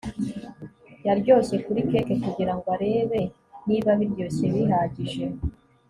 yaryoshye 1.05 1.55
kuri 1.65 1.79
cake 1.89 2.13
kugirango 2.23 2.67
arebe 2.75 3.21
niba 3.67 3.89
biryoshye 3.99 4.45
bihagije 4.55 5.23